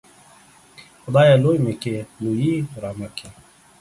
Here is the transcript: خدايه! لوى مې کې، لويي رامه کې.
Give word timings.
خدايه! 1.03 1.35
لوى 1.43 1.55
مې 1.65 1.73
کې، 1.81 1.95
لويي 2.23 2.55
رامه 2.81 3.07
کې. 3.17 3.29